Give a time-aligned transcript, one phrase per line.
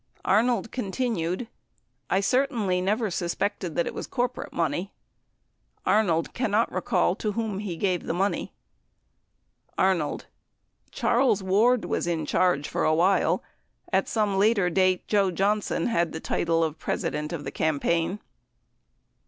[0.25, 1.47] Arnold continued,
[2.09, 4.93] "I certainly never suspected it was corporate money."
[5.85, 8.51] 85 Arnold cannot recall to whom he gave the money.
[9.77, 10.25] Arnold.
[10.89, 13.43] Charles Ward was in charge for a while.
[13.93, 18.17] At some later date, Joe Johnson had the title of President of the cam paign.